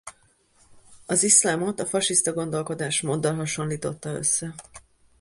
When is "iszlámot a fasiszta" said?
1.23-2.33